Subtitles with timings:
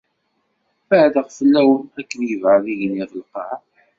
[0.87, 3.57] Beɛdeɣ fell-awen akken yebɛed igenni ɣef lqaɛa.